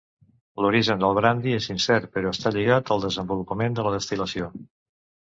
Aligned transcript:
L'origen 0.63 1.03
del 1.03 1.13
brandi 1.19 1.53
és 1.59 1.69
incert, 1.75 2.09
però 2.17 2.33
està 2.39 2.55
lligat 2.57 2.93
al 2.99 3.07
desenvolupament 3.07 3.81
de 3.81 3.89
la 3.91 3.97
destil·lació. 4.01 4.55